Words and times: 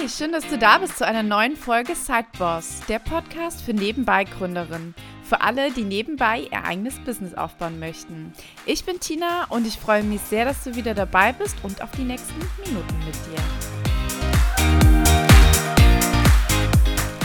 Hi, 0.00 0.08
schön, 0.08 0.30
dass 0.30 0.46
du 0.46 0.56
da 0.56 0.78
bist 0.78 0.96
zu 0.96 1.04
einer 1.04 1.24
neuen 1.24 1.56
Folge 1.56 1.96
Sideboss, 1.96 2.82
der 2.88 3.00
Podcast 3.00 3.62
für 3.62 3.72
Nebenbei-Gründerinnen. 3.72 4.94
Für 5.24 5.40
alle, 5.40 5.72
die 5.72 5.82
nebenbei 5.82 6.46
ihr 6.52 6.64
eigenes 6.64 7.00
Business 7.00 7.34
aufbauen 7.34 7.80
möchten. 7.80 8.32
Ich 8.64 8.84
bin 8.84 9.00
Tina 9.00 9.46
und 9.48 9.66
ich 9.66 9.76
freue 9.76 10.04
mich 10.04 10.20
sehr, 10.20 10.44
dass 10.44 10.62
du 10.62 10.76
wieder 10.76 10.94
dabei 10.94 11.32
bist 11.32 11.56
und 11.64 11.82
auf 11.82 11.90
die 11.92 12.04
nächsten 12.04 12.38
Minuten 12.64 12.94
mit 13.04 13.16
dir. 13.26 13.42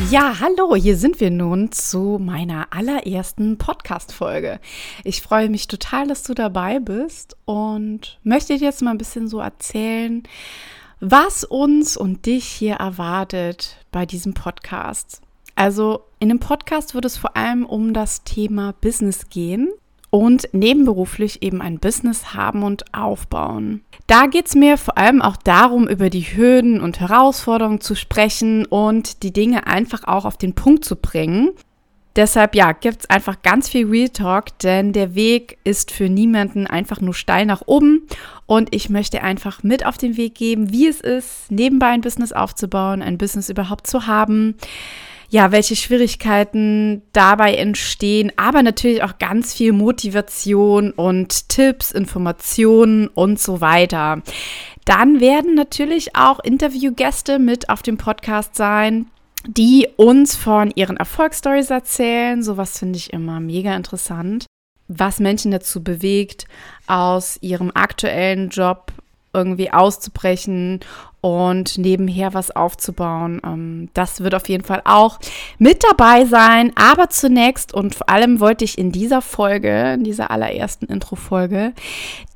Ja, 0.09 0.39
hallo, 0.39 0.75
hier 0.75 0.97
sind 0.97 1.19
wir 1.19 1.29
nun 1.29 1.71
zu 1.71 2.17
meiner 2.19 2.69
allerersten 2.71 3.59
Podcast-Folge. 3.59 4.59
Ich 5.03 5.21
freue 5.21 5.49
mich 5.49 5.67
total, 5.67 6.07
dass 6.07 6.23
du 6.23 6.33
dabei 6.33 6.79
bist 6.79 7.37
und 7.45 8.19
möchte 8.23 8.57
dir 8.57 8.65
jetzt 8.65 8.81
mal 8.81 8.91
ein 8.91 8.97
bisschen 8.97 9.27
so 9.27 9.39
erzählen, 9.39 10.23
was 11.05 11.43
uns 11.43 11.97
und 11.97 12.25
dich 12.25 12.45
hier 12.45 12.75
erwartet 12.75 13.77
bei 13.91 14.05
diesem 14.05 14.33
Podcast. 14.33 15.21
Also 15.53 16.05
in 16.19 16.29
dem 16.29 16.39
Podcast 16.39 16.95
wird 16.95 17.03
es 17.03 17.17
vor 17.17 17.35
allem 17.35 17.65
um 17.65 17.93
das 17.93 18.23
Thema 18.23 18.73
Business 18.79 19.27
gehen 19.29 19.69
und 20.11 20.47
nebenberuflich 20.53 21.43
eben 21.43 21.61
ein 21.61 21.79
Business 21.79 22.33
haben 22.33 22.63
und 22.63 22.93
aufbauen. 22.93 23.81
Da 24.07 24.27
geht 24.27 24.47
es 24.47 24.55
mir 24.55 24.77
vor 24.77 24.97
allem 24.97 25.21
auch 25.21 25.35
darum, 25.35 25.89
über 25.89 26.09
die 26.09 26.21
Hürden 26.21 26.79
und 26.79 27.01
Herausforderungen 27.01 27.81
zu 27.81 27.95
sprechen 27.95 28.65
und 28.65 29.23
die 29.23 29.33
Dinge 29.33 29.67
einfach 29.67 30.05
auch 30.05 30.23
auf 30.23 30.37
den 30.37 30.53
Punkt 30.53 30.85
zu 30.85 30.95
bringen. 30.95 31.49
Deshalb 32.15 32.53
ja, 32.53 32.73
gibt 32.73 33.01
es 33.01 33.09
einfach 33.09 33.41
ganz 33.41 33.69
viel 33.69 33.87
Real 33.87 34.09
Talk, 34.09 34.57
denn 34.59 34.93
der 34.93 35.15
Weg 35.15 35.57
ist 35.63 35.91
für 35.91 36.09
niemanden 36.09 36.67
einfach 36.67 37.01
nur 37.01 37.15
steil 37.15 37.45
nach 37.45 37.63
oben. 37.65 38.07
Und 38.45 38.73
ich 38.75 38.89
möchte 38.89 39.23
einfach 39.23 39.63
mit 39.63 39.85
auf 39.85 39.97
den 39.97 40.15
Weg 40.15 40.35
geben, 40.35 40.71
wie 40.71 40.87
es 40.87 41.01
ist, 41.01 41.49
nebenbei 41.49 41.87
ein 41.87 42.01
Business 42.01 42.31
aufzubauen, 42.31 43.01
ein 43.01 43.17
Business 43.17 43.49
überhaupt 43.49 43.87
zu 43.87 44.05
haben. 44.05 44.55
Ja, 45.29 45.51
welche 45.51 45.75
Schwierigkeiten 45.75 47.01
dabei 47.11 47.55
entstehen, 47.55 48.31
aber 48.35 48.61
natürlich 48.61 49.01
auch 49.01 49.17
ganz 49.17 49.55
viel 49.55 49.71
Motivation 49.71 50.91
und 50.91 51.49
Tipps, 51.49 51.91
Informationen 51.91 53.07
und 53.07 53.39
so 53.39 53.59
weiter. 53.59 54.21
Dann 54.85 55.19
werden 55.19 55.55
natürlich 55.55 56.15
auch 56.15 56.39
Interviewgäste 56.39 57.39
mit 57.39 57.69
auf 57.69 57.81
dem 57.81 57.97
Podcast 57.97 58.55
sein, 58.55 59.07
die 59.47 59.87
uns 59.97 60.35
von 60.35 60.71
ihren 60.75 60.97
Erfolgsstories 60.97 61.69
erzählen. 61.69 62.43
Sowas 62.43 62.79
finde 62.79 62.97
ich 62.97 63.13
immer 63.13 63.39
mega 63.39 63.75
interessant. 63.75 64.45
Was 64.87 65.19
Menschen 65.19 65.51
dazu 65.51 65.83
bewegt, 65.83 66.45
aus 66.87 67.37
ihrem 67.41 67.71
aktuellen 67.73 68.49
Job 68.49 68.91
irgendwie 69.33 69.71
auszubrechen 69.71 70.81
und 71.21 71.77
nebenher 71.77 72.33
was 72.33 72.51
aufzubauen. 72.51 73.41
Ähm, 73.43 73.89
das 73.93 74.21
wird 74.21 74.35
auf 74.35 74.47
jeden 74.47 74.63
Fall 74.63 74.81
auch 74.85 75.19
mit 75.57 75.83
dabei 75.83 76.25
sein. 76.25 76.71
Aber 76.75 77.09
zunächst 77.09 77.73
und 77.73 77.95
vor 77.95 78.09
allem 78.09 78.39
wollte 78.39 78.65
ich 78.65 78.77
in 78.77 78.91
dieser 78.91 79.21
Folge, 79.21 79.93
in 79.93 80.03
dieser 80.03 80.29
allerersten 80.29 80.85
Intro-Folge, 80.85 81.73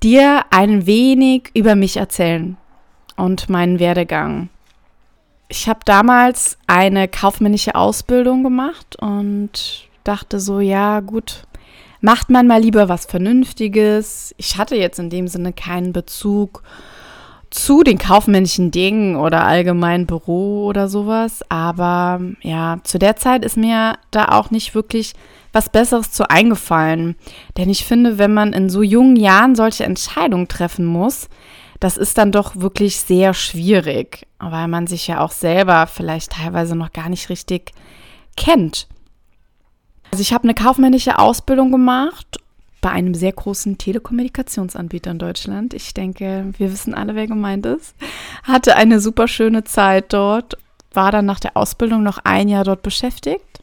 dir 0.02 0.46
ein 0.50 0.88
wenig 0.88 1.52
über 1.54 1.76
mich 1.76 1.98
erzählen 1.98 2.58
und 3.16 3.50
meinen 3.50 3.80
Werdegang 3.80 4.50
ich 5.50 5.70
habe 5.70 5.80
damals 5.86 6.58
eine 6.68 7.08
kaufmännische 7.08 7.76
Ausbildung 7.76 8.44
gemacht 8.44 8.98
und 9.00 9.88
dachte 10.04 10.40
so, 10.40 10.60
ja 10.60 11.00
gut, 11.00 11.44
macht 12.02 12.30
man 12.30 12.48
mal 12.48 12.62
lieber 12.62 12.90
was 12.90 13.06
Vernünftiges. 13.06 14.36
Ich 14.38 14.58
hatte 14.58 14.76
jetzt 14.76 15.00
in 15.00 15.10
dem 15.10 15.28
Sinne 15.28 15.54
keinen 15.54 15.94
Bezug 15.94 16.64
zu 17.50 17.84
den 17.84 17.98
kaufmännischen 17.98 18.72
Dingen 18.72 19.16
oder 19.16 19.44
allgemein 19.44 20.06
Büro 20.06 20.66
oder 20.66 20.90
sowas. 20.90 21.44
Aber 21.50 22.20
ja, 22.42 22.80
zu 22.84 23.00
der 23.00 23.16
Zeit 23.16 23.46
ist 23.46 23.58
mir 23.58 23.98
da 24.12 24.30
auch 24.30 24.52
nicht 24.52 24.76
wirklich 24.76 25.14
was 25.54 25.70
Besseres 25.70 26.12
zu 26.12 26.30
eingefallen. 26.30 27.16
Denn 27.58 27.70
ich 27.70 27.86
finde, 27.86 28.18
wenn 28.18 28.34
man 28.34 28.52
in 28.52 28.70
so 28.70 28.82
jungen 28.84 29.16
Jahren 29.16 29.56
solche 29.56 29.86
Entscheidungen 29.86 30.50
treffen 30.50 30.86
muss, 30.86 31.30
das 31.80 31.98
ist 31.98 32.18
dann 32.18 32.32
doch 32.32 32.56
wirklich 32.56 32.98
sehr 33.00 33.34
schwierig, 33.34 34.26
weil 34.40 34.68
man 34.68 34.88
sich 34.88 35.08
ja 35.08 35.22
auch 35.22 35.32
selber 35.32 35.88
vielleicht 35.88 36.32
teilweise 36.32 36.76
noch 36.76 36.92
gar 36.92 37.10
nicht 37.10 37.30
richtig 37.30 37.72
kennt. 38.36 38.88
Also 40.12 40.22
ich 40.22 40.34
habe 40.34 40.46
eine 40.46 40.54
kaufmännische 40.54 41.20
Ausbildung 41.20 41.72
gemacht 41.72 42.40
bei 42.82 42.90
einem 42.90 43.14
sehr 43.14 43.32
großen 43.32 43.78
Telekommunikationsanbieter 43.78 45.12
in 45.12 45.20
Deutschland. 45.20 45.74
Ich 45.74 45.94
denke, 45.94 46.54
wir 46.58 46.72
wissen 46.72 46.94
alle, 46.94 47.16
wer 47.16 47.28
gemeint 47.28 47.66
ist. 47.66 47.96
Hatte 48.44 48.76
eine 48.76 49.00
super 49.00 49.28
schöne 49.28 49.64
Zeit 49.64 50.14
dort, 50.14 50.58
war 50.94 51.12
dann 51.12 51.26
nach 51.26 51.40
der 51.40 51.58
Ausbildung 51.58 52.04
noch 52.04 52.20
ein 52.24 52.50
Jahr 52.50 52.64
dort 52.64 52.84
beschäftigt, 52.84 53.62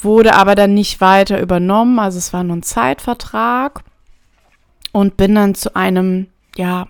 wurde 0.00 0.34
aber 0.34 0.54
dann 0.54 0.74
nicht 0.74 1.00
weiter 1.00 1.40
übernommen, 1.40 1.98
also 1.98 2.18
es 2.18 2.32
war 2.32 2.44
nur 2.44 2.56
ein 2.56 2.62
Zeitvertrag 2.62 3.82
und 4.92 5.16
bin 5.16 5.34
dann 5.34 5.54
zu 5.54 5.76
einem 5.76 6.28
ja, 6.56 6.86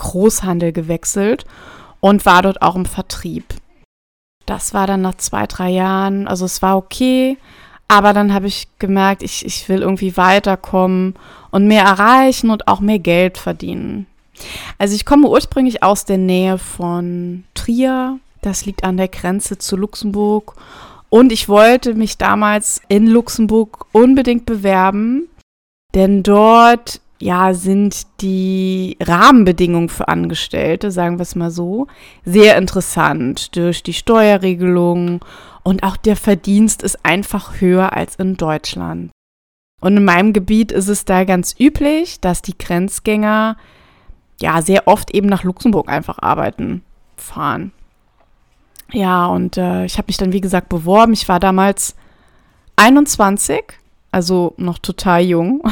Großhandel 0.00 0.72
gewechselt 0.72 1.44
und 2.00 2.26
war 2.26 2.42
dort 2.42 2.62
auch 2.62 2.74
im 2.74 2.86
Vertrieb. 2.86 3.44
Das 4.46 4.74
war 4.74 4.86
dann 4.86 5.02
nach 5.02 5.16
zwei, 5.16 5.46
drei 5.46 5.70
Jahren, 5.70 6.26
also 6.26 6.44
es 6.44 6.60
war 6.62 6.76
okay, 6.76 7.36
aber 7.86 8.12
dann 8.12 8.32
habe 8.32 8.46
ich 8.46 8.68
gemerkt, 8.78 9.22
ich, 9.22 9.44
ich 9.44 9.68
will 9.68 9.82
irgendwie 9.82 10.16
weiterkommen 10.16 11.14
und 11.50 11.66
mehr 11.66 11.84
erreichen 11.84 12.50
und 12.50 12.66
auch 12.66 12.80
mehr 12.80 12.98
Geld 12.98 13.38
verdienen. 13.38 14.06
Also 14.78 14.94
ich 14.94 15.04
komme 15.04 15.28
ursprünglich 15.28 15.82
aus 15.82 16.04
der 16.04 16.18
Nähe 16.18 16.58
von 16.58 17.44
Trier, 17.54 18.18
das 18.42 18.64
liegt 18.64 18.84
an 18.84 18.96
der 18.96 19.08
Grenze 19.08 19.58
zu 19.58 19.76
Luxemburg 19.76 20.54
und 21.10 21.32
ich 21.32 21.48
wollte 21.48 21.94
mich 21.94 22.16
damals 22.16 22.80
in 22.88 23.06
Luxemburg 23.06 23.86
unbedingt 23.92 24.46
bewerben, 24.46 25.28
denn 25.94 26.22
dort 26.22 27.00
ja, 27.20 27.52
sind 27.52 28.06
die 28.22 28.96
Rahmenbedingungen 29.00 29.90
für 29.90 30.08
Angestellte, 30.08 30.90
sagen 30.90 31.18
wir 31.18 31.22
es 31.22 31.34
mal 31.34 31.50
so, 31.50 31.86
sehr 32.24 32.56
interessant 32.56 33.54
durch 33.56 33.82
die 33.82 33.92
Steuerregelungen 33.92 35.20
und 35.62 35.82
auch 35.82 35.98
der 35.98 36.16
Verdienst 36.16 36.82
ist 36.82 37.04
einfach 37.04 37.60
höher 37.60 37.92
als 37.92 38.16
in 38.16 38.36
Deutschland. 38.36 39.10
Und 39.82 39.98
in 39.98 40.04
meinem 40.04 40.32
Gebiet 40.32 40.72
ist 40.72 40.88
es 40.88 41.04
da 41.04 41.24
ganz 41.24 41.54
üblich, 41.58 42.20
dass 42.20 42.40
die 42.42 42.56
Grenzgänger 42.56 43.56
ja 44.40 44.62
sehr 44.62 44.88
oft 44.88 45.10
eben 45.10 45.28
nach 45.28 45.44
Luxemburg 45.44 45.88
einfach 45.88 46.18
arbeiten, 46.20 46.82
fahren. 47.16 47.72
Ja, 48.92 49.26
und 49.26 49.58
äh, 49.58 49.84
ich 49.84 49.98
habe 49.98 50.06
mich 50.08 50.16
dann, 50.16 50.32
wie 50.32 50.40
gesagt, 50.40 50.70
beworben. 50.70 51.12
Ich 51.12 51.28
war 51.28 51.38
damals 51.38 51.94
21, 52.76 53.62
also 54.10 54.54
noch 54.56 54.78
total 54.78 55.22
jung 55.22 55.62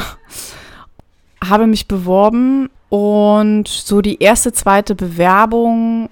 habe 1.49 1.67
mich 1.67 1.87
beworben 1.87 2.69
und 2.89 3.67
so 3.67 4.01
die 4.01 4.21
erste, 4.21 4.51
zweite 4.53 4.95
Bewerbung, 4.95 6.09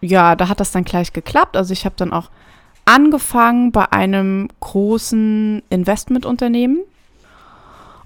ja, 0.00 0.36
da 0.36 0.48
hat 0.48 0.60
das 0.60 0.72
dann 0.72 0.84
gleich 0.84 1.12
geklappt. 1.12 1.56
Also 1.56 1.72
ich 1.72 1.84
habe 1.84 1.94
dann 1.96 2.12
auch 2.12 2.30
angefangen 2.84 3.72
bei 3.72 3.90
einem 3.92 4.48
großen 4.60 5.62
Investmentunternehmen. 5.70 6.80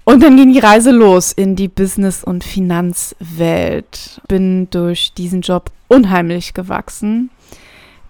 Und 0.03 0.21
dann 0.21 0.35
ging 0.37 0.53
die 0.53 0.59
Reise 0.59 0.91
los 0.91 1.31
in 1.31 1.55
die 1.55 1.67
Business- 1.67 2.23
und 2.23 2.43
Finanzwelt. 2.43 4.21
Bin 4.27 4.69
durch 4.69 5.13
diesen 5.13 5.41
Job 5.41 5.71
unheimlich 5.87 6.53
gewachsen. 6.53 7.31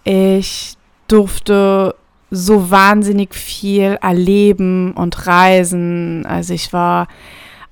Ich 0.03 0.75
durfte 1.07 1.95
so 2.31 2.69
wahnsinnig 2.69 3.33
viel 3.33 3.97
erleben 4.01 4.91
und 4.93 5.25
reisen. 5.25 6.25
Also 6.25 6.53
ich 6.53 6.73
war 6.73 7.07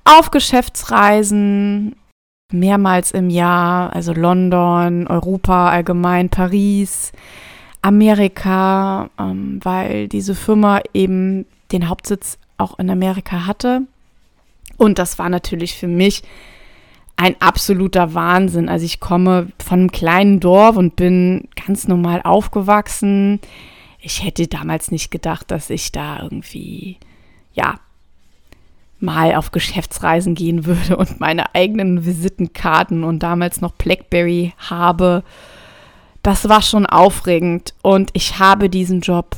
auf 0.04 0.30
Geschäftsreisen 0.30 1.96
mehrmals 2.52 3.10
im 3.10 3.30
Jahr, 3.30 3.94
also 3.94 4.12
London, 4.12 5.06
Europa 5.06 5.70
allgemein, 5.70 6.28
Paris, 6.28 7.12
Amerika, 7.82 9.10
ähm, 9.18 9.60
weil 9.62 10.08
diese 10.08 10.34
Firma 10.34 10.80
eben 10.92 11.46
den 11.72 11.88
Hauptsitz 11.88 12.38
auch 12.58 12.78
in 12.78 12.90
Amerika 12.90 13.46
hatte. 13.46 13.82
Und 14.76 14.98
das 14.98 15.18
war 15.18 15.28
natürlich 15.28 15.74
für 15.74 15.88
mich 15.88 16.22
ein 17.16 17.36
absoluter 17.40 18.14
Wahnsinn. 18.14 18.68
Also 18.68 18.86
ich 18.86 19.00
komme 19.00 19.48
von 19.64 19.80
einem 19.80 19.92
kleinen 19.92 20.40
Dorf 20.40 20.76
und 20.76 20.96
bin 20.96 21.48
ganz 21.66 21.86
normal 21.86 22.22
aufgewachsen. 22.22 23.40
Ich 24.00 24.24
hätte 24.24 24.46
damals 24.48 24.90
nicht 24.90 25.10
gedacht, 25.10 25.50
dass 25.50 25.70
ich 25.70 25.92
da 25.92 26.22
irgendwie, 26.22 26.98
ja, 27.52 27.76
mal 29.00 29.34
auf 29.34 29.50
Geschäftsreisen 29.50 30.34
gehen 30.34 30.64
würde 30.66 30.96
und 30.96 31.20
meine 31.20 31.54
eigenen 31.54 32.04
Visitenkarten 32.06 33.04
und 33.04 33.22
damals 33.22 33.60
noch 33.60 33.72
Blackberry 33.72 34.52
habe. 34.58 35.22
Das 36.22 36.48
war 36.48 36.62
schon 36.62 36.86
aufregend 36.86 37.74
und 37.82 38.10
ich 38.14 38.38
habe 38.38 38.70
diesen 38.70 39.00
Job 39.00 39.36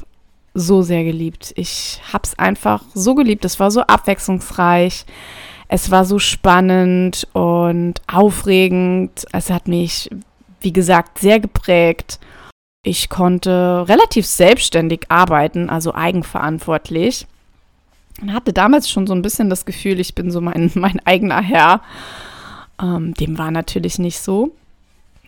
so 0.55 0.83
sehr 0.83 1.05
geliebt. 1.05 1.53
Ich 1.57 2.01
habe 2.13 2.23
es 2.25 2.39
einfach 2.39 2.83
so 2.95 3.15
geliebt. 3.15 3.45
Es 3.45 3.61
war 3.61 3.71
so 3.71 3.83
abwechslungsreich. 3.83 5.05
Es 5.69 5.91
war 5.91 6.05
so 6.05 6.19
spannend 6.19 7.27
und 7.33 8.01
aufregend. 8.11 9.27
Es 9.33 9.51
hat 9.51 9.69
mich, 9.69 10.09
wie 10.61 10.73
gesagt, 10.73 11.19
sehr 11.19 11.41
geprägt. 11.41 12.21
ich 12.87 13.09
konnte 13.09 13.85
relativ 13.89 14.27
selbstständig 14.27 15.07
arbeiten, 15.09 15.69
also 15.69 15.93
eigenverantwortlich. 15.93 17.27
Und 18.21 18.33
hatte 18.33 18.53
damals 18.53 18.91
schon 18.91 19.07
so 19.07 19.15
ein 19.15 19.23
bisschen 19.23 19.51
das 19.51 19.67
Gefühl, 19.67 20.01
ich 20.01 20.15
bin 20.15 20.31
so 20.31 20.41
mein, 20.41 20.71
mein 20.75 21.01
eigener 21.05 21.43
Herr. 21.43 21.83
Ähm, 22.81 23.15
dem 23.15 23.39
war 23.39 23.51
natürlich 23.51 23.99
nicht 23.99 24.21
so. 24.21 24.53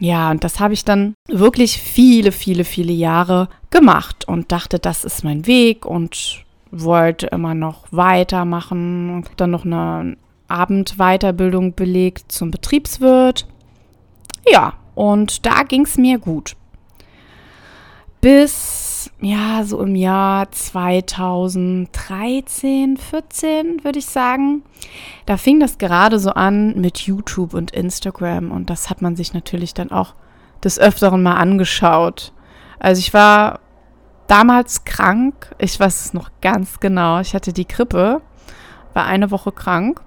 Ja, 0.01 0.31
und 0.31 0.45
das 0.45 0.61
habe 0.61 0.75
ich 0.75 0.85
dann 0.85 1.15
wirklich 1.27 1.79
viele, 1.79 2.31
viele, 2.31 2.65
viele 2.65 2.93
Jahre 2.93 3.49
gemacht 3.71 4.27
und 4.29 4.53
dachte, 4.53 4.79
das 4.79 5.05
ist 5.05 5.25
mein 5.25 5.47
Weg 5.47 5.85
und 5.87 6.45
wollte 6.71 7.27
immer 7.27 7.55
noch 7.55 7.87
weitermachen. 7.91 9.25
Dann 9.37 9.51
noch 9.51 9.65
eine 9.65 10.17
Abendweiterbildung 10.47 11.75
belegt 11.75 12.31
zum 12.31 12.51
Betriebswirt. 12.51 13.47
Ja, 14.51 14.75
und 14.95 15.45
da 15.45 15.63
ging 15.63 15.83
es 15.85 15.97
mir 15.99 16.19
gut. 16.19 16.57
Bis, 18.21 19.13
ja, 19.21 19.63
so 19.65 19.81
im 19.81 19.95
Jahr 19.95 20.51
2013, 20.51 22.97
14 22.97 23.85
würde 23.85 24.01
ich 24.01 24.07
sagen. 24.07 24.65
Da 25.27 25.37
fing 25.37 25.61
das 25.61 25.79
gerade 25.79 26.19
so 26.19 26.31
an 26.31 26.81
mit 26.81 26.99
YouTube 26.99 27.55
und 27.55 27.71
Instagram 27.71 28.51
und 28.51 28.71
das 28.71 28.91
hat 28.91 29.03
man 29.03 29.15
sich 29.15 29.35
natürlich 29.35 29.73
dann 29.73 29.93
auch 29.93 30.15
des 30.65 30.81
Öfteren 30.81 31.23
mal 31.23 31.37
angeschaut. 31.37 32.33
Also 32.81 32.99
ich 32.99 33.15
war 33.15 33.61
damals 34.27 34.85
krank. 34.85 35.55
Ich 35.59 35.79
weiß 35.79 36.07
es 36.07 36.15
noch 36.15 36.31
ganz 36.41 36.81
genau. 36.81 37.21
Ich 37.21 37.35
hatte 37.35 37.53
die 37.53 37.67
Grippe, 37.67 38.23
war 38.95 39.07
eine 39.07 39.31
Woche 39.31 39.53
krank 39.53 40.01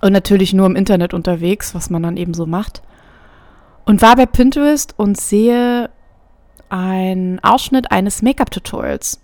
und 0.00 0.12
natürlich 0.12 0.52
nur 0.52 0.66
im 0.66 0.76
Internet 0.76 1.14
unterwegs, 1.14 1.74
was 1.74 1.90
man 1.90 2.02
dann 2.02 2.16
eben 2.16 2.34
so 2.34 2.46
macht. 2.46 2.82
Und 3.86 4.02
war 4.02 4.16
bei 4.16 4.26
Pinterest 4.26 4.94
und 4.98 5.20
sehe 5.20 5.90
einen 6.74 7.38
Ausschnitt 7.38 7.92
eines 7.92 8.20
Make-up-Tutorials. 8.20 9.20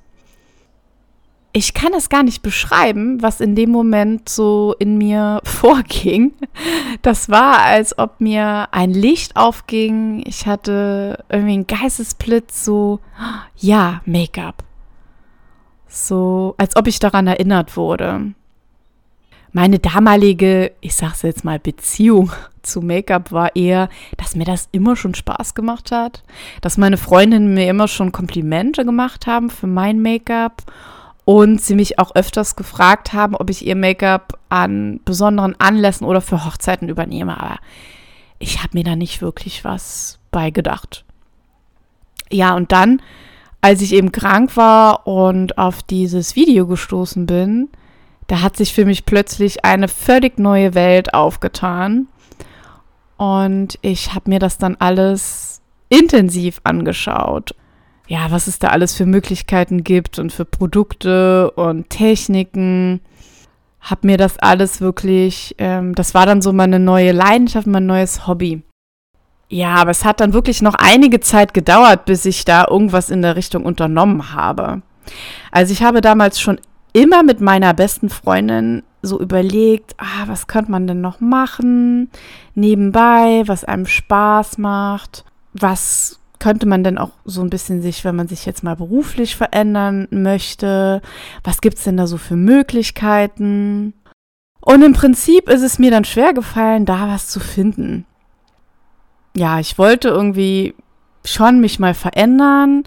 Ich 1.52 1.74
kann 1.74 1.92
es 1.94 2.08
gar 2.08 2.22
nicht 2.22 2.42
beschreiben, 2.42 3.20
was 3.22 3.40
in 3.40 3.56
dem 3.56 3.70
Moment 3.70 4.28
so 4.28 4.76
in 4.78 4.98
mir 4.98 5.40
vorging. 5.44 6.32
Das 7.02 7.28
war, 7.28 7.64
als 7.64 7.98
ob 7.98 8.20
mir 8.20 8.68
ein 8.70 8.92
Licht 8.92 9.34
aufging. 9.34 10.22
Ich 10.26 10.46
hatte 10.46 11.24
irgendwie 11.28 11.54
einen 11.54 11.66
Geistesblitz, 11.66 12.64
so, 12.64 13.00
ja, 13.56 14.00
Make-up. 14.04 14.62
So, 15.88 16.54
als 16.56 16.76
ob 16.76 16.86
ich 16.86 17.00
daran 17.00 17.26
erinnert 17.26 17.76
wurde. 17.76 18.32
Meine 19.52 19.80
damalige, 19.80 20.72
ich 20.80 20.94
sag's 20.94 21.22
jetzt 21.22 21.44
mal, 21.44 21.58
Beziehung 21.58 22.32
zu 22.62 22.82
Make-up 22.82 23.32
war 23.32 23.56
eher, 23.56 23.88
dass 24.16 24.36
mir 24.36 24.44
das 24.44 24.68
immer 24.70 24.94
schon 24.94 25.14
Spaß 25.14 25.54
gemacht 25.54 25.90
hat, 25.90 26.22
dass 26.60 26.78
meine 26.78 26.98
Freundinnen 26.98 27.54
mir 27.54 27.68
immer 27.68 27.88
schon 27.88 28.12
Komplimente 28.12 28.84
gemacht 28.84 29.26
haben 29.26 29.50
für 29.50 29.66
mein 29.66 30.02
Make-up 30.02 30.62
und 31.24 31.60
sie 31.60 31.74
mich 31.74 31.98
auch 31.98 32.14
öfters 32.14 32.56
gefragt 32.56 33.12
haben, 33.12 33.34
ob 33.34 33.50
ich 33.50 33.66
ihr 33.66 33.76
Make-up 33.76 34.38
an 34.48 35.00
besonderen 35.04 35.54
Anlässen 35.58 36.06
oder 36.06 36.20
für 36.20 36.44
Hochzeiten 36.44 36.88
übernehme. 36.88 37.40
Aber 37.40 37.56
ich 38.38 38.58
habe 38.58 38.70
mir 38.74 38.84
da 38.84 38.96
nicht 38.96 39.22
wirklich 39.22 39.64
was 39.64 40.18
beigedacht. 40.30 41.04
Ja, 42.30 42.54
und 42.54 42.72
dann, 42.72 43.02
als 43.60 43.80
ich 43.80 43.92
eben 43.92 44.12
krank 44.12 44.56
war 44.56 45.06
und 45.06 45.58
auf 45.58 45.82
dieses 45.82 46.36
Video 46.36 46.66
gestoßen 46.66 47.26
bin, 47.26 47.68
da 48.30 48.42
hat 48.42 48.56
sich 48.56 48.72
für 48.72 48.84
mich 48.84 49.06
plötzlich 49.06 49.64
eine 49.64 49.88
völlig 49.88 50.38
neue 50.38 50.74
Welt 50.74 51.14
aufgetan. 51.14 52.06
Und 53.16 53.76
ich 53.82 54.14
habe 54.14 54.30
mir 54.30 54.38
das 54.38 54.56
dann 54.56 54.76
alles 54.78 55.60
intensiv 55.88 56.60
angeschaut. 56.62 57.56
Ja, 58.06 58.30
was 58.30 58.46
es 58.46 58.60
da 58.60 58.68
alles 58.68 58.94
für 58.94 59.04
Möglichkeiten 59.04 59.82
gibt 59.82 60.20
und 60.20 60.32
für 60.32 60.44
Produkte 60.44 61.50
und 61.50 61.90
Techniken. 61.90 63.00
Hab 63.80 64.04
mir 64.04 64.16
das 64.16 64.38
alles 64.38 64.80
wirklich, 64.80 65.56
ähm, 65.58 65.96
das 65.96 66.14
war 66.14 66.24
dann 66.24 66.40
so 66.40 66.52
meine 66.52 66.78
neue 66.78 67.10
Leidenschaft, 67.10 67.66
mein 67.66 67.86
neues 67.86 68.28
Hobby. 68.28 68.62
Ja, 69.48 69.74
aber 69.74 69.90
es 69.90 70.04
hat 70.04 70.20
dann 70.20 70.34
wirklich 70.34 70.62
noch 70.62 70.74
einige 70.74 71.18
Zeit 71.18 71.52
gedauert, 71.52 72.04
bis 72.04 72.24
ich 72.26 72.44
da 72.44 72.68
irgendwas 72.70 73.10
in 73.10 73.22
der 73.22 73.34
Richtung 73.34 73.64
unternommen 73.64 74.32
habe. 74.34 74.82
Also 75.50 75.72
ich 75.72 75.82
habe 75.82 76.00
damals 76.00 76.40
schon 76.40 76.60
immer 76.92 77.22
mit 77.22 77.40
meiner 77.40 77.74
besten 77.74 78.10
Freundin 78.10 78.82
so 79.02 79.20
überlegt, 79.20 79.94
ah, 79.98 80.26
was 80.26 80.46
könnte 80.46 80.70
man 80.70 80.86
denn 80.86 81.00
noch 81.00 81.20
machen 81.20 82.10
nebenbei, 82.54 83.42
was 83.46 83.64
einem 83.64 83.86
Spaß 83.86 84.58
macht, 84.58 85.24
was 85.52 86.20
könnte 86.38 86.66
man 86.66 86.82
denn 86.82 86.98
auch 86.98 87.10
so 87.24 87.42
ein 87.42 87.50
bisschen 87.50 87.82
sich, 87.82 88.04
wenn 88.04 88.16
man 88.16 88.28
sich 88.28 88.46
jetzt 88.46 88.64
mal 88.64 88.76
beruflich 88.76 89.36
verändern 89.36 90.08
möchte, 90.10 91.02
was 91.44 91.60
gibt 91.60 91.78
es 91.78 91.84
denn 91.84 91.96
da 91.96 92.06
so 92.06 92.16
für 92.16 92.36
Möglichkeiten? 92.36 93.94
Und 94.60 94.82
im 94.82 94.94
Prinzip 94.94 95.48
ist 95.48 95.62
es 95.62 95.78
mir 95.78 95.90
dann 95.90 96.04
schwer 96.04 96.32
gefallen, 96.32 96.86
da 96.86 97.08
was 97.08 97.28
zu 97.28 97.40
finden. 97.40 98.06
Ja, 99.36 99.60
ich 99.60 99.78
wollte 99.78 100.08
irgendwie 100.08 100.74
schon 101.24 101.60
mich 101.60 101.78
mal 101.78 101.94
verändern, 101.94 102.84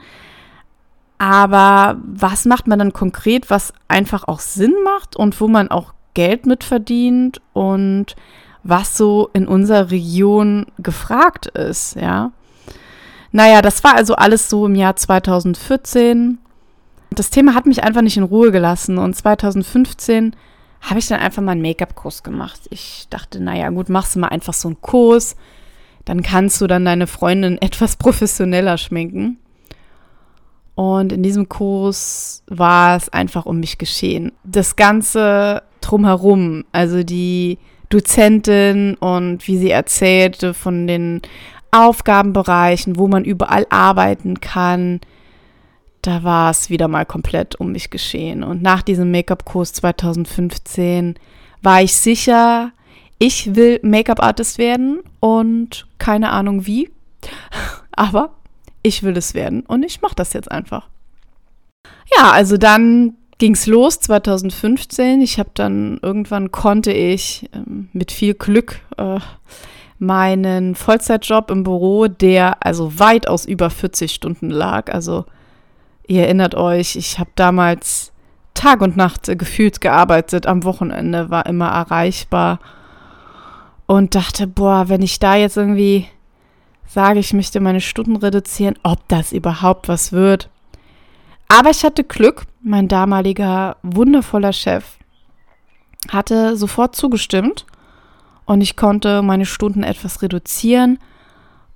aber 1.24 2.02
was 2.04 2.44
macht 2.44 2.68
man 2.68 2.80
dann 2.80 2.92
konkret, 2.92 3.50
was 3.50 3.72
einfach 3.88 4.28
auch 4.28 4.42
Sinn 4.42 4.74
macht 4.84 5.16
und 5.16 5.40
wo 5.40 5.48
man 5.48 5.70
auch 5.70 5.94
Geld 6.14 6.46
mit 6.46 6.66
verdient 6.66 7.40
und 7.54 8.18
was 8.64 8.98
so 8.98 9.30
in 9.32 9.48
unserer 9.48 9.90
Region 9.90 10.66
gefragt 10.80 11.46
ist, 11.46 11.96
ja? 11.96 12.34
Naja, 13.32 13.62
das 13.62 13.86
war 13.86 13.96
also 13.96 14.16
alles 14.16 14.50
so 14.50 14.66
im 14.66 14.76
Jahr 14.76 14.98
2014. 14.98 16.40
Das 17.12 17.30
Thema 17.30 17.56
hat 17.56 17.68
mich 17.68 17.84
einfach 17.86 18.02
nicht 18.02 18.18
in 18.18 18.24
Ruhe 18.24 18.52
gelassen 18.52 18.98
und 18.98 19.16
2015 19.16 20.36
habe 20.82 21.00
ich 21.00 21.08
dann 21.08 21.22
einfach 21.22 21.42
mal 21.42 21.54
einen 21.54 21.62
Make-up-Kurs 21.62 22.24
gemacht. 22.24 22.60
Ich 22.70 23.08
dachte, 23.10 23.42
naja, 23.42 23.70
gut, 23.70 23.88
machst 23.88 24.16
du 24.16 24.20
mal 24.20 24.28
einfach 24.28 24.54
so 24.54 24.68
einen 24.68 24.82
Kurs, 24.82 25.38
dann 26.04 26.22
kannst 26.22 26.60
du 26.60 26.68
dann 26.68 26.84
deine 26.84 27.08
Freundin 27.08 27.58
etwas 27.62 27.96
professioneller 27.96 28.78
schminken. 28.78 29.38
Und 30.76 31.12
in 31.12 31.22
diesem 31.22 31.50
Kurs 31.50 32.44
war 32.48 32.98
es 32.98 33.10
einfach 33.10 33.46
um 33.46 33.60
mich 33.60 33.78
geschehen. 33.78 34.32
Das 34.44 34.76
Ganze 34.76 35.64
drumherum, 35.82 36.66
also 36.72 37.04
die 37.04 37.60
Dozentin 37.90 38.96
und 38.96 39.48
wie 39.48 39.58
sie 39.58 39.70
erzählte 39.70 40.54
von 40.54 40.88
den 40.88 41.22
Aufgabenbereichen, 41.72 42.98
wo 42.98 43.08
man 43.08 43.24
überall 43.24 43.68
arbeiten 43.70 44.40
kann, 44.40 45.02
da 46.02 46.24
war 46.24 46.52
es 46.52 46.70
wieder 46.70 46.88
mal 46.88 47.06
komplett 47.06 47.56
um 47.56 47.72
mich 47.72 47.90
geschehen. 47.90 48.44
Und 48.44 48.62
nach 48.62 48.82
diesem 48.82 49.12
Make-up-Kurs 49.12 49.74
2015 49.74 51.16
war 51.62 51.82
ich 51.82 51.96
sicher, 51.96 52.72
ich 53.20 53.56
will 53.56 53.80
Make-up-Artist 53.84 54.58
werden 54.58 55.00
und 55.20 55.88
keine 55.98 56.32
Ahnung 56.32 56.66
wie. 56.66 56.90
Aber 57.92 58.32
ich 58.84 59.04
will 59.04 59.18
es 59.18 59.34
werden 59.34 59.62
und 59.62 59.84
ich 59.84 60.02
mache 60.02 60.16
das 60.16 60.34
jetzt 60.34 60.52
einfach. 60.52 60.88
Ja, 62.16 62.32
also 62.32 62.58
dann 62.58 63.16
ging 63.38 63.54
es 63.54 63.66
los 63.66 64.00
2015. 64.00 65.22
Ich 65.22 65.40
habe 65.40 65.50
dann 65.54 66.00
irgendwann 66.02 66.52
konnte 66.52 66.92
ich 66.92 67.50
ähm, 67.54 67.90
mit 67.94 68.12
viel 68.12 68.34
Glück 68.36 68.82
äh, 68.98 69.20
meinen 70.00 70.76
Vollzeitjob 70.76 71.50
im 71.50 71.64
Büro, 71.64 72.08
der 72.08 72.66
also 72.66 73.00
weitaus 73.00 73.46
über 73.46 73.70
40 73.70 74.14
Stunden 74.14 74.50
lag. 74.50 74.94
Also 74.94 75.26
ihr 76.08 76.24
erinnert 76.24 76.56
euch, 76.56 76.96
ich 76.96 77.20
habe 77.20 77.32
damals 77.36 78.12
Tag 78.54 78.82
und 78.82 78.98
Nacht 78.98 79.30
äh, 79.30 79.36
gefühlt 79.36 79.82
gearbeitet, 79.82 80.46
am 80.46 80.64
Wochenende 80.64 81.30
war 81.30 81.46
immer 81.46 81.70
erreichbar 81.70 82.60
und 83.86 84.16
dachte, 84.16 84.48
boah, 84.48 84.90
wenn 84.90 85.02
ich 85.02 85.20
da 85.20 85.36
jetzt 85.36 85.58
irgendwie 85.58 86.08
sage, 86.94 87.20
ich 87.20 87.34
möchte 87.34 87.60
meine 87.60 87.82
Stunden 87.82 88.16
reduzieren, 88.16 88.76
ob 88.84 89.08
das 89.08 89.32
überhaupt 89.32 89.88
was 89.88 90.12
wird. 90.12 90.50
Aber 91.48 91.70
ich 91.70 91.84
hatte 91.84 92.04
Glück, 92.04 92.46
mein 92.62 92.88
damaliger 92.88 93.78
wundervoller 93.84 94.54
Chef 94.54 94.98
hatte 96.10 96.58
sofort 96.58 96.96
zugestimmt 96.96 97.66
und 98.46 98.62
ich 98.62 98.76
konnte 98.76 99.22
meine 99.22 99.46
Stunden 99.46 99.84
etwas 99.84 100.22
reduzieren 100.22 101.00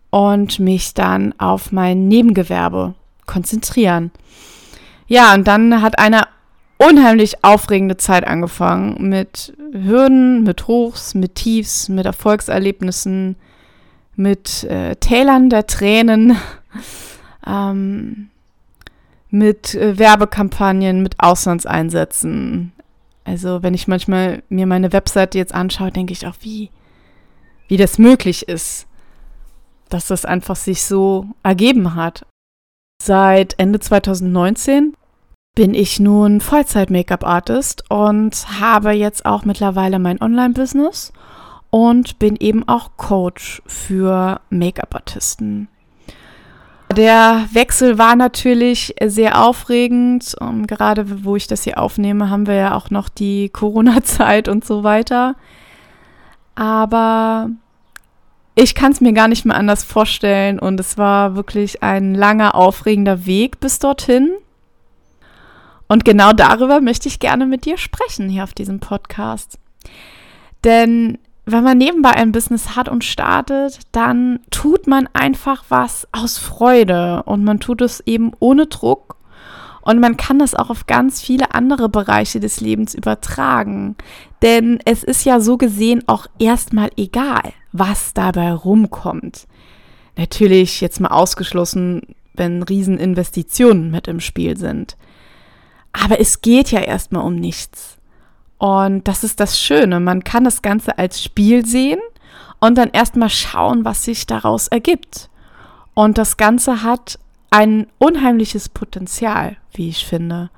und 0.10 0.60
mich 0.60 0.94
dann 0.94 1.34
auf 1.38 1.72
mein 1.72 2.08
Nebengewerbe 2.08 2.94
konzentrieren. 3.26 4.12
Ja, 5.08 5.34
und 5.34 5.48
dann 5.48 5.82
hat 5.82 5.98
eine 6.00 6.28
unheimlich 6.78 7.44
aufregende 7.44 7.98
Zeit 7.98 8.28
angefangen 8.28 9.10
mit 9.10 9.54
Hürden, 9.72 10.44
mit 10.44 10.68
Hochs, 10.68 11.14
mit 11.14 11.36
Tiefs, 11.36 11.90
mit 11.90 12.06
Erfolgserlebnissen, 12.06 13.36
mit 14.18 14.66
äh, 14.66 14.96
Tälern 14.98 15.50
der 15.50 15.68
Tränen, 15.68 16.36
ähm, 17.48 18.30
mit 19.30 19.76
äh, 19.76 19.98
Werbekampagnen, 19.98 21.02
mit 21.02 21.16
Auslandseinsätzen. 21.20 22.74
Also 23.24 23.62
wenn 23.64 23.74
ich 23.74 23.88
manchmal 23.88 24.44
mir 24.50 24.66
meine 24.66 24.92
Webseite 24.92 25.38
jetzt 25.38 25.54
anschaue, 25.54 25.92
denke 25.92 26.14
ich 26.14 26.28
auch, 26.28 26.36
wie, 26.42 26.72
wie 27.68 27.78
das 27.78 27.98
möglich 27.98 28.48
ist, 28.48 28.88
dass 29.90 30.08
das 30.08 30.26
einfach 30.26 30.56
sich 30.56 30.84
so 30.84 31.28
ergeben 31.44 31.96
hat. 31.96 32.26
Seit 33.02 33.60
Ende 33.60 33.80
2019 33.80 34.96
bin 35.56 35.74
ich 35.74 36.00
nun 36.00 36.42
Vollzeit-Make-up-Artist 36.42 37.90
und 37.90 38.60
habe 38.60 38.92
jetzt 38.92 39.26
auch 39.26 39.46
mittlerweile 39.46 40.00
mein 40.00 40.22
Online-Business 40.22 41.14
und 41.70 42.20
bin 42.20 42.36
eben 42.36 42.68
auch 42.68 42.92
Coach 42.98 43.62
für 43.66 44.42
Make-up-Artisten. 44.50 45.68
Der 46.96 47.46
Wechsel 47.52 47.98
war 47.98 48.16
natürlich 48.16 48.96
sehr 49.04 49.44
aufregend. 49.44 50.36
Und 50.40 50.68
gerade 50.68 51.26
wo 51.26 51.36
ich 51.36 51.48
das 51.48 51.64
hier 51.64 51.80
aufnehme, 51.80 52.30
haben 52.30 52.48
wir 52.48 52.56
ja 52.56 52.76
auch 52.76 52.90
noch 52.90 53.10
die 53.10 53.50
Corona-Zeit 53.54 54.48
und 54.48 54.66
so 54.66 54.84
weiter. 54.84 55.36
Aber 56.56 57.50
ich 58.56 58.74
kann 58.74 58.92
es 58.92 59.02
mir 59.02 59.14
gar 59.14 59.28
nicht 59.28 59.46
mehr 59.46 59.56
anders 59.56 59.84
vorstellen 59.84 60.58
und 60.58 60.80
es 60.80 60.98
war 60.98 61.36
wirklich 61.36 61.84
ein 61.84 62.16
langer, 62.16 62.56
aufregender 62.56 63.28
Weg 63.28 63.60
bis 63.60 63.78
dorthin. 63.78 64.32
Und 65.88 66.04
genau 66.04 66.34
darüber 66.34 66.82
möchte 66.82 67.08
ich 67.08 67.20
gerne 67.20 67.46
mit 67.46 67.66
dir 67.66 67.78
sprechen 67.78 68.28
hier 68.30 68.44
auf 68.44 68.54
diesem 68.54 68.80
Podcast. 68.80 69.60
Denn 70.64 71.20
wenn 71.50 71.64
man 71.64 71.78
nebenbei 71.78 72.12
ein 72.12 72.34
Business 72.34 72.76
hat 72.76 72.90
und 72.90 73.06
startet, 73.06 73.80
dann 73.94 74.40
tut 74.52 74.86
man 74.86 75.08
einfach 75.14 75.64
was 75.70 76.06
aus 76.12 76.38
Freude 76.38 77.24
und 77.24 77.44
man 77.46 77.60
tut 77.62 77.82
es 77.82 78.02
eben 78.02 78.34
ohne 78.40 78.68
Druck 78.68 79.16
und 79.82 80.02
man 80.02 80.18
kann 80.18 80.40
das 80.40 80.54
auch 80.54 80.70
auf 80.70 80.88
ganz 80.88 81.22
viele 81.22 81.54
andere 81.54 81.88
Bereiche 81.88 82.42
des 82.42 82.60
Lebens 82.60 82.94
übertragen. 82.94 83.96
Denn 84.42 84.80
es 84.84 85.06
ist 85.06 85.24
ja 85.24 85.40
so 85.40 85.56
gesehen 85.58 86.04
auch 86.08 86.28
erstmal 86.38 86.90
egal, 86.98 87.54
was 87.72 88.14
dabei 88.14 88.52
rumkommt. 88.52 89.48
Natürlich 90.18 90.82
jetzt 90.82 91.00
mal 91.00 91.12
ausgeschlossen, 91.12 92.02
wenn 92.34 92.62
Rieseninvestitionen 92.62 93.90
mit 93.90 94.10
im 94.10 94.20
Spiel 94.20 94.58
sind. 94.58 94.98
Aber 95.94 96.20
es 96.20 96.42
geht 96.42 96.72
ja 96.72 96.82
erstmal 96.82 97.24
um 97.24 97.36
nichts. 97.36 97.97
Und 98.58 99.08
das 99.08 99.24
ist 99.24 99.40
das 99.40 99.60
Schöne. 99.60 100.00
Man 100.00 100.24
kann 100.24 100.44
das 100.44 100.62
Ganze 100.62 100.98
als 100.98 101.24
Spiel 101.24 101.66
sehen 101.66 102.00
und 102.60 102.78
dann 102.78 102.90
erstmal 102.90 103.30
schauen, 103.30 103.86
was 103.86 104.04
sich 104.04 104.26
daraus 104.26 104.68
ergibt. 104.68 105.30
Und 105.94 106.18
das 106.18 106.38
Ganze 106.38 106.84
hat 106.84 107.20
ein 107.50 107.88
unheimliches 107.98 108.70
Potenzial, 108.70 109.58
wie 109.74 109.90
ich 109.90 110.06
finde. 110.06 110.50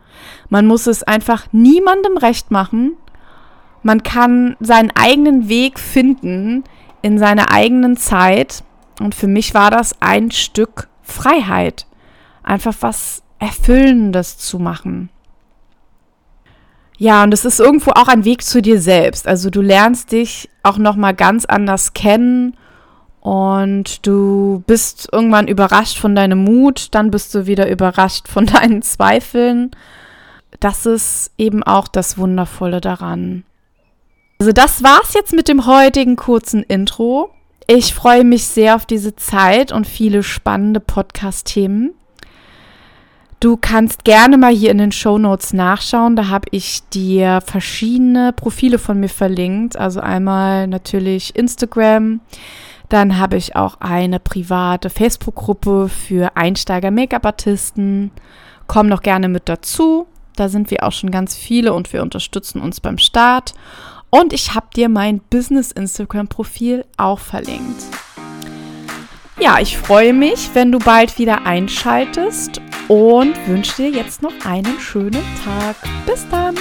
Man 0.49 0.65
muss 0.65 0.87
es 0.87 1.03
einfach 1.03 1.47
niemandem 1.51 2.17
recht 2.17 2.51
machen. 2.51 2.93
Man 3.83 4.03
kann 4.03 4.55
seinen 4.59 4.91
eigenen 4.95 5.47
Weg 5.49 5.79
finden 5.79 6.63
in 7.01 7.17
seiner 7.17 7.51
eigenen 7.51 7.95
Zeit. 7.97 8.63
Und 8.99 9.15
für 9.15 9.27
mich 9.27 9.53
war 9.53 9.71
das 9.71 9.95
ein 10.01 10.31
Stück 10.31 10.87
Freiheit. 11.03 11.85
Einfach 12.43 12.75
was 12.81 13.23
Erfüllendes 13.39 14.37
zu 14.37 14.59
machen. 14.59 15.09
Ja, 16.99 17.23
und 17.23 17.33
es 17.33 17.45
ist 17.45 17.61
irgendwo 17.61 17.91
auch 17.91 18.09
ein 18.09 18.25
Weg 18.25 18.43
zu 18.43 18.61
dir 18.61 18.79
selbst. 18.81 19.25
Also 19.25 19.49
du 19.49 19.61
lernst 19.61 20.11
dich 20.11 20.49
auch 20.63 20.77
noch 20.77 20.97
mal 20.97 21.13
ganz 21.13 21.45
anders 21.45 21.93
kennen 21.93 22.57
und 23.21 24.05
du 24.05 24.63
bist 24.67 25.07
irgendwann 25.09 25.47
überrascht 25.47 25.97
von 25.97 26.13
deinem 26.13 26.43
Mut, 26.43 26.89
dann 26.91 27.09
bist 27.09 27.33
du 27.33 27.47
wieder 27.47 27.69
überrascht 27.69 28.27
von 28.27 28.45
deinen 28.47 28.81
Zweifeln. 28.81 29.71
Das 30.59 30.85
ist 30.85 31.31
eben 31.37 31.63
auch 31.63 31.87
das 31.87 32.17
Wundervolle 32.17 32.81
daran. 32.81 33.45
Also 34.39 34.51
das 34.51 34.83
war's 34.83 35.13
jetzt 35.13 35.31
mit 35.31 35.47
dem 35.47 35.65
heutigen 35.65 36.17
kurzen 36.17 36.63
Intro. 36.63 37.29
Ich 37.65 37.93
freue 37.93 38.25
mich 38.25 38.45
sehr 38.45 38.75
auf 38.75 38.85
diese 38.85 39.15
Zeit 39.15 39.71
und 39.71 39.87
viele 39.87 40.21
spannende 40.21 40.81
Podcast-Themen. 40.81 41.93
Du 43.39 43.55
kannst 43.55 44.03
gerne 44.03 44.37
mal 44.37 44.53
hier 44.53 44.69
in 44.69 44.79
den 44.79 44.91
Show 44.91 45.17
Notes 45.17 45.53
nachschauen. 45.53 46.17
Da 46.17 46.27
habe 46.27 46.47
ich 46.51 46.81
dir 46.89 47.39
verschiedene 47.39 48.33
Profile 48.33 48.77
von 48.77 48.99
mir 48.99 49.07
verlinkt. 49.07 49.77
Also 49.77 50.01
einmal 50.01 50.67
natürlich 50.67 51.37
Instagram. 51.37 52.19
Dann 52.89 53.17
habe 53.17 53.37
ich 53.37 53.55
auch 53.55 53.79
eine 53.79 54.19
private 54.19 54.89
Facebook-Gruppe 54.89 55.87
für 55.87 56.35
Einsteiger-Make-up-Artisten. 56.35 58.11
Komm 58.67 58.87
noch 58.87 59.03
gerne 59.03 59.29
mit 59.29 59.47
dazu. 59.47 60.07
Da 60.35 60.49
sind 60.49 60.69
wir 60.69 60.83
auch 60.83 60.91
schon 60.91 61.11
ganz 61.11 61.35
viele 61.35 61.73
und 61.73 61.93
wir 61.93 62.01
unterstützen 62.01 62.61
uns 62.61 62.81
beim 62.81 62.97
Start. 62.97 63.53
Und 64.09 64.33
ich 64.33 64.53
habe 64.53 64.67
dir 64.75 64.89
mein 64.89 65.21
Business-Instagram-Profil 65.29 66.83
auch 66.97 67.19
verlinkt. 67.19 67.83
Ja, 69.39 69.59
ich 69.59 69.77
freue 69.77 70.11
mich, 70.11 70.49
wenn 70.53 70.73
du 70.73 70.79
bald 70.79 71.17
wieder 71.17 71.45
einschaltest 71.45 72.59
und 72.89 73.35
wünsche 73.47 73.83
dir 73.83 73.89
jetzt 73.89 74.21
noch 74.21 74.33
einen 74.43 74.79
schönen 74.79 75.23
Tag. 75.45 75.75
Bis 76.05 76.27
dann! 76.29 76.55